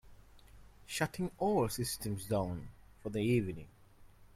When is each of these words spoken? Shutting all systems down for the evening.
Shutting 0.87 1.29
all 1.37 1.69
systems 1.69 2.25
down 2.25 2.69
for 3.03 3.11
the 3.11 3.19
evening. 3.19 3.67